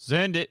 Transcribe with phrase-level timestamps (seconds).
[0.00, 0.50] Send it.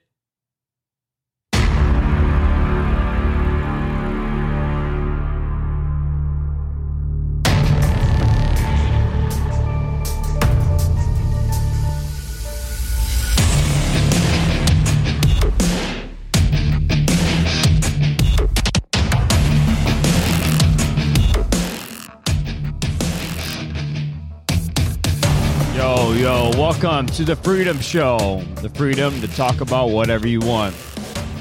[26.18, 28.41] Yo, welcome to the Freedom Show.
[28.63, 30.75] The freedom to talk about whatever you want.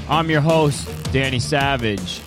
[0.07, 2.19] I'm your host, Danny Savage.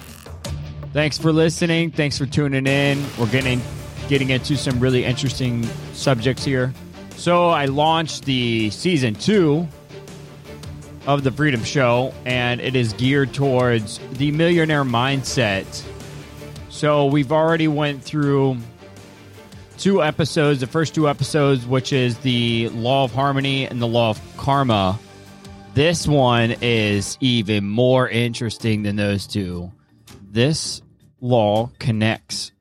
[0.92, 1.92] Thanks for listening.
[1.92, 3.06] Thanks for tuning in.
[3.16, 3.62] We're getting
[4.08, 5.62] getting into some really interesting
[5.92, 6.74] subjects here.
[7.14, 9.68] So I launched the season two
[11.06, 15.84] of the Freedom Show, and it is geared towards the millionaire mindset.
[16.68, 18.56] So we've already went through
[19.80, 24.10] two episodes, the first two episodes, which is the law of harmony and the law
[24.10, 24.98] of karma.
[25.72, 29.72] This one is even more interesting than those two.
[30.22, 30.82] This
[31.20, 32.52] law connects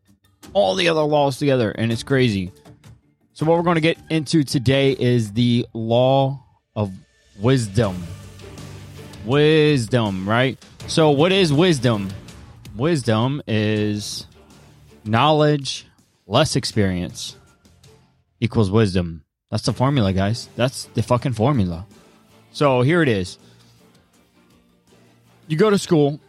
[0.53, 2.53] all the other laws together, and it's crazy.
[3.33, 6.43] So, what we're going to get into today is the law
[6.75, 6.93] of
[7.39, 8.01] wisdom.
[9.25, 10.57] Wisdom, right?
[10.87, 12.09] So, what is wisdom?
[12.75, 14.25] Wisdom is
[15.03, 15.85] knowledge
[16.29, 17.35] less experience
[18.39, 19.23] equals wisdom.
[19.49, 20.47] That's the formula, guys.
[20.55, 21.87] That's the fucking formula.
[22.51, 23.37] So here it is.
[25.47, 26.19] You go to school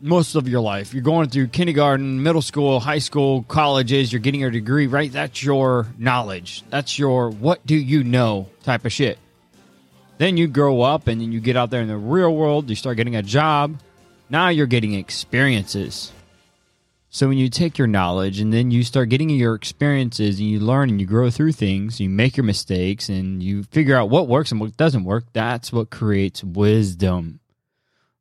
[0.00, 0.94] most of your life.
[0.94, 4.12] You're going through kindergarten, middle school, high school, colleges.
[4.12, 5.10] You're getting your degree, right?
[5.10, 6.62] That's your knowledge.
[6.70, 9.18] That's your what do you know type of shit.
[10.18, 12.70] Then you grow up and then you get out there in the real world.
[12.70, 13.76] You start getting a job.
[14.28, 16.12] Now you're getting experiences.
[17.12, 20.60] So when you take your knowledge and then you start getting your experiences and you
[20.60, 24.28] learn and you grow through things, you make your mistakes and you figure out what
[24.28, 27.40] works and what doesn't work, that's what creates wisdom.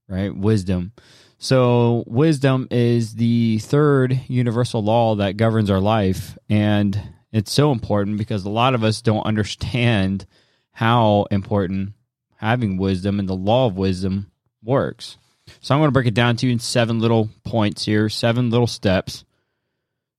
[0.08, 0.36] Right?
[0.36, 0.94] Wisdom.
[1.38, 7.00] So wisdom is the third universal law that governs our life and
[7.32, 10.26] it's so important because a lot of us don't understand
[10.72, 11.94] how important
[12.38, 14.32] having wisdom and the law of wisdom
[14.64, 15.18] works.
[15.62, 18.50] So I'm going to break it down to you in seven little points here, seven
[18.50, 19.24] little steps.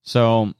[0.03, 0.53] So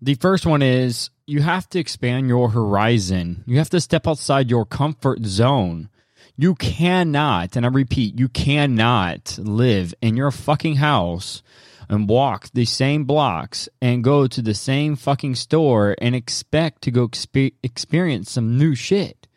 [0.00, 3.44] the first one is you have to expand your horizon.
[3.46, 5.88] You have to step outside your comfort zone.
[6.36, 11.42] You cannot, and I repeat, you cannot live in your fucking house
[11.88, 16.90] and walk the same blocks and go to the same fucking store and expect to
[16.90, 19.28] go expe- experience some new shit.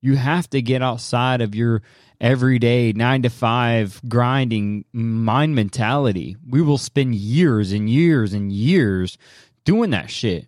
[0.00, 1.82] You have to get outside of your
[2.20, 6.36] everyday nine to five grinding mind mentality.
[6.48, 9.18] We will spend years and years and years
[9.64, 10.46] doing that shit.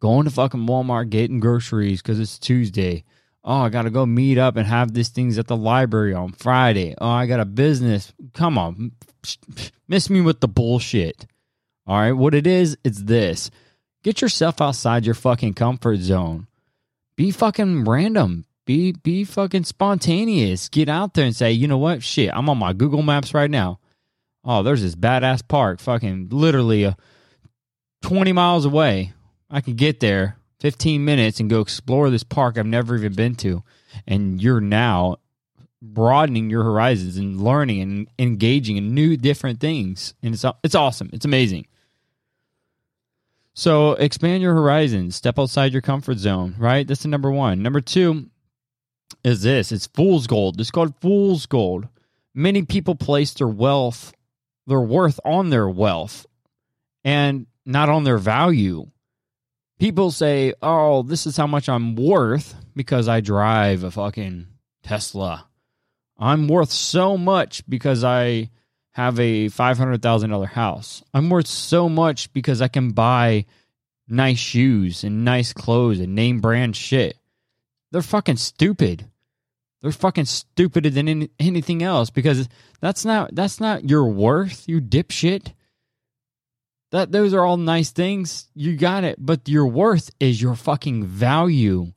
[0.00, 3.04] Going to fucking Walmart, getting groceries because it's Tuesday.
[3.42, 6.32] Oh, I got to go meet up and have these things at the library on
[6.32, 6.94] Friday.
[6.98, 8.12] Oh, I got a business.
[8.32, 8.92] Come on.
[9.88, 11.26] Miss me with the bullshit.
[11.86, 12.12] All right.
[12.12, 13.50] What it is, it's this
[14.02, 16.46] get yourself outside your fucking comfort zone.
[17.16, 20.68] Be fucking random be be fucking spontaneous.
[20.68, 22.02] Get out there and say, you know what?
[22.02, 23.80] Shit, I'm on my Google Maps right now.
[24.44, 26.96] Oh, there's this badass park, fucking literally a
[28.02, 29.12] 20 miles away.
[29.50, 33.34] I can get there 15 minutes and go explore this park I've never even been
[33.36, 33.62] to.
[34.06, 35.16] And you're now
[35.80, 40.14] broadening your horizons and learning and engaging in new different things.
[40.22, 41.10] And it's it's awesome.
[41.12, 41.66] It's amazing.
[43.54, 46.86] So expand your horizons, step outside your comfort zone, right?
[46.86, 47.62] That's the number one.
[47.62, 48.28] Number two,
[49.22, 50.60] is this it's fool's gold.
[50.60, 51.88] It's called fool's gold.
[52.34, 54.12] Many people place their wealth,
[54.66, 56.26] their worth on their wealth
[57.04, 58.86] and not on their value.
[59.78, 64.46] People say, oh, this is how much I'm worth because I drive a fucking
[64.82, 65.46] Tesla.
[66.18, 68.50] I'm worth so much because I
[68.92, 71.02] have a $500,000 house.
[71.12, 73.46] I'm worth so much because I can buy
[74.06, 77.16] nice shoes and nice clothes and name brand shit.
[77.94, 79.08] They're fucking stupid.
[79.80, 82.48] They're fucking stupider than any, anything else because
[82.80, 85.52] that's not that's not your worth, you dipshit.
[86.90, 88.48] That those are all nice things.
[88.52, 91.92] You got it, but your worth is your fucking value.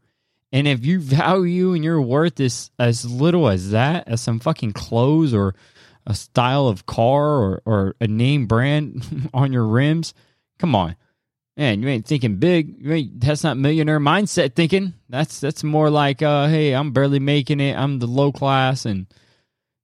[0.51, 4.73] And if you value and your worth is as little as that, as some fucking
[4.73, 5.55] clothes or
[6.05, 10.13] a style of car or, or a name brand on your rims,
[10.59, 10.95] come on
[11.57, 12.85] man, you ain't thinking big.
[12.85, 14.93] You ain't that's not millionaire mindset thinking.
[15.09, 17.75] That's that's more like, uh, hey, I'm barely making it.
[17.75, 19.07] I'm the low class, and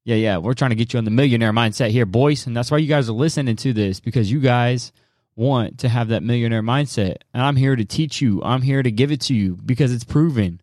[0.06, 2.72] yeah, yeah, we're trying to get you on the millionaire mindset here, boys, and that's
[2.72, 4.92] why you guys are listening to this because you guys
[5.36, 8.42] want to have that millionaire mindset, and I'm here to teach you.
[8.44, 10.62] I'm here to give it to you because it's proven.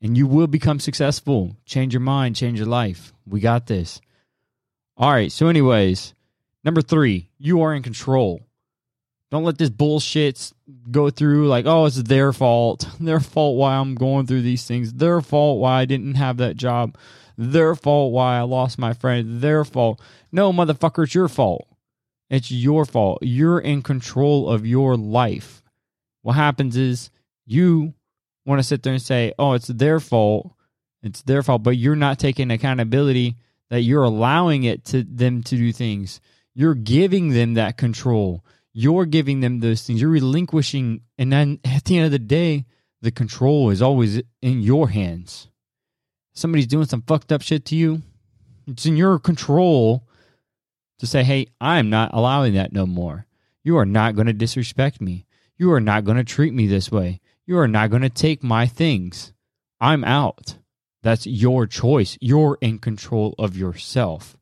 [0.00, 1.56] and you will become successful.
[1.66, 3.12] Change your mind, change your life.
[3.26, 4.00] We got this.
[4.96, 5.30] All right.
[5.30, 6.14] So, anyways,
[6.64, 8.40] number three, you are in control.
[9.30, 10.52] Don't let this bullshit
[10.90, 12.88] go through like, oh, it's their fault.
[13.00, 14.94] Their fault why I'm going through these things.
[14.94, 16.96] Their fault why I didn't have that job.
[17.36, 19.42] Their fault why I lost my friend.
[19.42, 20.00] Their fault.
[20.32, 21.68] No, motherfucker, it's your fault.
[22.30, 23.18] It's your fault.
[23.22, 25.62] You're in control of your life.
[26.22, 27.10] What happens is
[27.46, 27.94] you
[28.44, 30.52] want to sit there and say, oh, it's their fault.
[31.02, 31.62] It's their fault.
[31.62, 33.36] But you're not taking accountability
[33.70, 36.20] that you're allowing it to them to do things.
[36.54, 38.44] You're giving them that control.
[38.80, 40.00] You're giving them those things.
[40.00, 41.00] You're relinquishing.
[41.18, 42.64] And then at the end of the day,
[43.02, 45.48] the control is always in your hands.
[46.32, 48.02] Somebody's doing some fucked up shit to you.
[48.68, 50.06] It's in your control
[51.00, 53.26] to say, hey, I'm not allowing that no more.
[53.64, 55.26] You are not going to disrespect me.
[55.56, 57.20] You are not going to treat me this way.
[57.46, 59.32] You are not going to take my things.
[59.80, 60.54] I'm out.
[61.02, 62.16] That's your choice.
[62.20, 64.36] You're in control of yourself.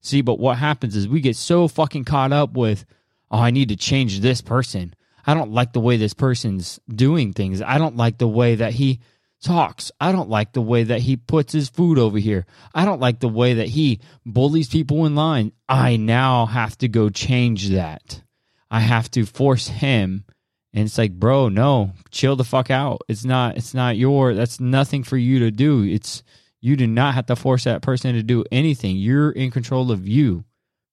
[0.00, 2.86] See, but what happens is we get so fucking caught up with,
[3.34, 4.94] oh, I need to change this person.
[5.26, 7.60] I don't like the way this person's doing things.
[7.60, 9.00] I don't like the way that he
[9.42, 9.90] talks.
[10.00, 12.46] I don't like the way that he puts his food over here.
[12.72, 15.50] I don't like the way that he bullies people in line.
[15.68, 18.22] I now have to go change that.
[18.70, 20.24] I have to force him.
[20.72, 23.02] And it's like, bro, no, chill the fuck out.
[23.08, 25.82] It's not, it's not your, that's nothing for you to do.
[25.82, 26.22] It's,
[26.60, 28.96] you do not have to force that person to do anything.
[28.96, 30.44] You're in control of you,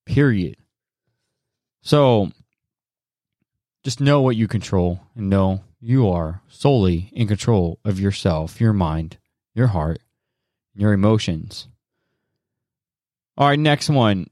[0.07, 0.57] period.
[1.81, 2.31] So
[3.83, 8.73] just know what you control and know you are solely in control of yourself, your
[8.73, 9.17] mind,
[9.55, 9.99] your heart,
[10.75, 11.67] your emotions.
[13.37, 14.29] All right, next one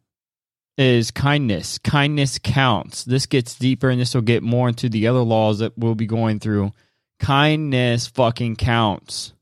[0.78, 1.80] is kindness.
[1.80, 3.04] Kindness counts.
[3.04, 6.06] This gets deeper and this will get more into the other laws that we'll be
[6.06, 6.72] going through.
[7.20, 9.34] Kindness fucking counts.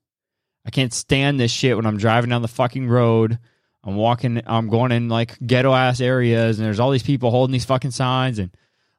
[0.66, 3.40] I can't stand this shit when I'm driving down the fucking road.
[3.88, 7.54] I'm walking, I'm going in like ghetto ass areas and there's all these people holding
[7.54, 8.52] these fucking signs and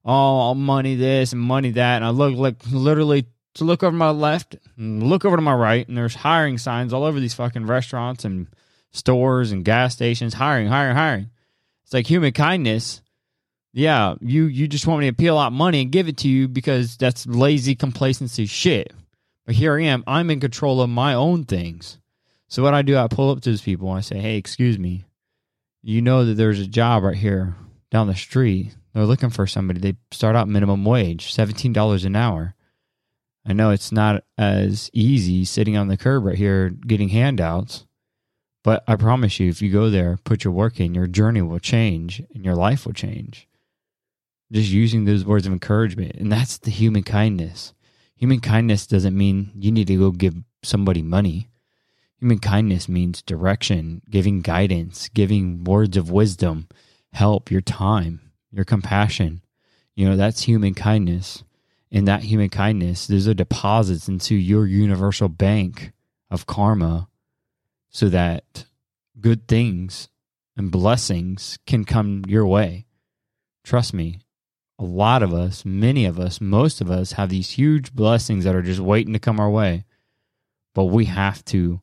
[0.05, 1.97] oh, money this and money that.
[1.97, 5.55] And I look like literally to look over my left and look over to my
[5.55, 8.49] right, and there's hiring signs all over these fucking restaurants and
[8.93, 11.31] stores and gas stations, hiring, hiring, hiring.
[11.85, 13.03] It's like human kindness.
[13.73, 16.49] Yeah, you you just want me to peel out money and give it to you
[16.49, 18.93] because that's lazy complacency shit.
[19.45, 21.99] But here I am, I'm in control of my own things.
[22.49, 24.79] So what I do, I pull up to these people and I say, "Hey, excuse
[24.79, 25.05] me,
[25.83, 27.57] you know that there's a job right here
[27.91, 29.79] down the street they're looking for somebody.
[29.79, 32.55] They start out minimum wage, $17 an hour.
[33.47, 37.87] I know it's not as easy sitting on the curb right here getting handouts,
[38.65, 41.61] but I promise you, if you go there, put your work in, your journey will
[41.61, 43.49] change and your life will change.
[44.51, 46.17] Just using those words of encouragement.
[46.17, 47.75] And that's the human kindness.
[48.17, 50.35] Human kindness doesn't mean you need to go give
[50.65, 51.49] somebody money.
[52.21, 56.69] Human kindness means direction, giving guidance, giving words of wisdom,
[57.13, 59.43] help, your time your compassion.
[59.95, 61.45] You know, that's human kindness.
[61.91, 65.93] And that human kindness, those are deposits into your universal bank
[66.31, 67.09] of karma
[67.89, 68.67] so that
[69.21, 70.09] good things
[70.57, 72.87] and blessings can come your way.
[73.65, 74.21] Trust me,
[74.79, 78.55] a lot of us, many of us, most of us have these huge blessings that
[78.55, 79.85] are just waiting to come our way.
[80.75, 81.81] But we have to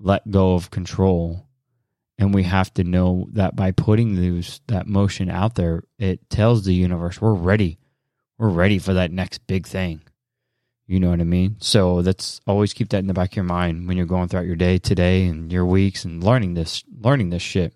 [0.00, 1.46] let go of control.
[2.18, 6.64] And we have to know that by putting those that motion out there it tells
[6.64, 7.78] the universe we're ready.
[8.38, 10.02] We're ready for that next big thing.
[10.86, 11.56] You know what i mean?
[11.60, 14.46] So that's always keep that in the back of your mind when you're going throughout
[14.46, 17.74] your day today and your weeks and learning this learning this shit.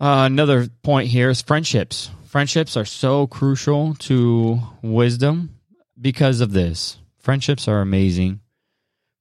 [0.00, 2.10] Uh, another point here is friendships.
[2.24, 5.56] Friendships are so crucial to wisdom
[6.00, 6.98] because of this.
[7.18, 8.40] Friendships are amazing.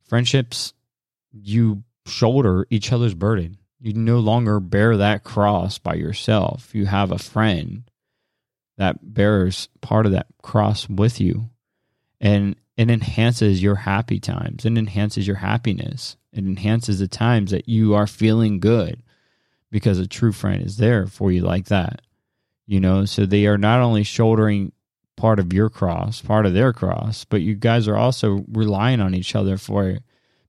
[0.04, 0.74] Friendships
[1.44, 3.58] you shoulder each other's burden.
[3.80, 6.74] You no longer bear that cross by yourself.
[6.74, 7.84] You have a friend
[8.78, 11.50] that bears part of that cross with you.
[12.20, 14.66] And it enhances your happy times.
[14.66, 16.16] It enhances your happiness.
[16.32, 19.02] It enhances the times that you are feeling good
[19.72, 22.02] because a true friend is there for you like that.
[22.66, 24.72] You know, so they are not only shouldering
[25.16, 29.16] part of your cross, part of their cross, but you guys are also relying on
[29.16, 29.98] each other for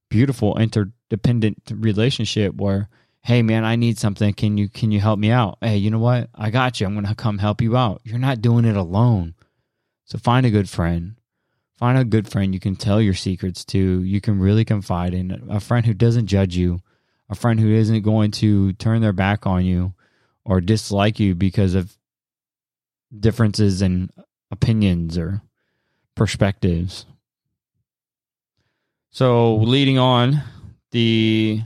[0.09, 2.89] beautiful interdependent relationship where
[3.23, 4.33] hey man i need something.
[4.33, 5.59] Can you can you help me out?
[5.61, 6.31] Hey you know what?
[6.35, 6.87] I got you.
[6.87, 8.01] I'm gonna come help you out.
[8.05, 9.35] You're not doing it alone.
[10.05, 11.17] So find a good friend.
[11.79, 14.03] Find a good friend you can tell your secrets to.
[14.03, 16.81] You can really confide in a friend who doesn't judge you
[17.31, 19.95] a friend who isn't going to turn their back on you
[20.45, 21.97] or dislike you because of
[23.19, 24.11] differences in
[24.51, 25.43] opinions or
[26.15, 27.07] perspectives
[29.11, 30.43] So, leading on,
[30.91, 31.63] the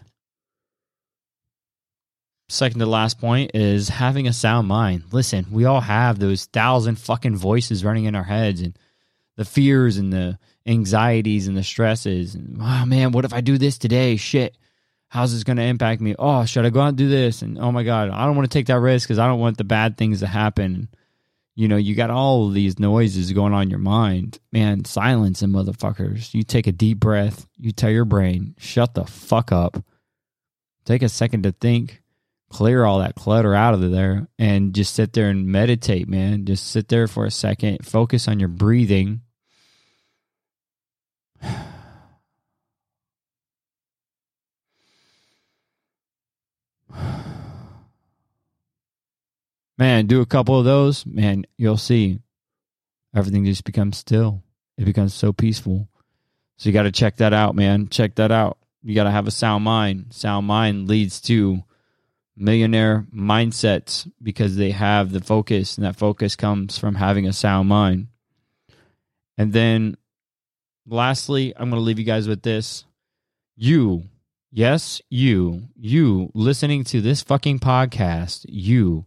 [2.49, 5.05] second to last point is having a sound mind.
[5.11, 8.79] Listen, we all have those thousand fucking voices running in our heads and
[9.37, 12.35] the fears and the anxieties and the stresses.
[12.35, 14.17] And, oh man, what if I do this today?
[14.17, 14.57] Shit.
[15.09, 16.15] How's this going to impact me?
[16.19, 17.43] Oh, should I go out and do this?
[17.43, 19.59] And oh my God, I don't want to take that risk because I don't want
[19.59, 20.89] the bad things to happen.
[21.55, 24.39] You know, you got all of these noises going on in your mind.
[24.53, 26.33] Man, silence and motherfuckers.
[26.33, 27.47] You take a deep breath.
[27.59, 29.85] You tell your brain, shut the fuck up.
[30.85, 32.03] Take a second to think
[32.53, 36.45] clear all that clutter out of there and just sit there and meditate, man.
[36.45, 39.23] Just sit there for a second, focus on your breathing.
[49.83, 52.21] Man, do a couple of those, man, you'll see
[53.17, 54.45] everything just becomes still.
[54.79, 55.89] It becomes so peaceful.
[56.57, 57.89] So you got to check that out, man.
[57.89, 58.59] Check that out.
[58.85, 60.15] You got to have a sound mind.
[60.15, 61.65] Sound mind leads to
[62.37, 67.69] millionaire mindsets because they have the focus, and that focus comes from having a sound
[67.69, 68.07] mind.
[69.37, 69.97] And then
[70.87, 72.85] lastly, I'm going to leave you guys with this.
[73.57, 74.05] You,
[74.53, 79.07] yes, you, you listening to this fucking podcast, you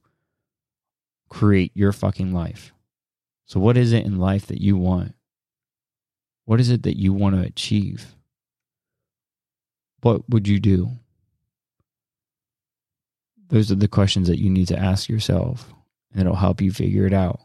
[1.29, 2.74] create your fucking life.
[3.46, 5.15] So, what is it in life that you want?
[6.46, 8.15] What is it that you want to achieve?
[10.01, 10.91] What would you do?
[13.50, 15.72] Those are the questions that you need to ask yourself,
[16.12, 17.39] and it'll help you figure it out.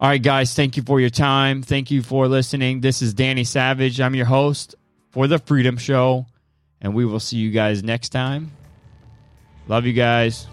[0.00, 1.62] All right, guys, thank you for your time.
[1.62, 2.80] Thank you for listening.
[2.80, 4.00] This is Danny Savage.
[4.00, 4.74] I'm your host
[5.10, 6.26] for The Freedom Show,
[6.80, 8.50] and we will see you guys next time.
[9.68, 10.46] Love you guys.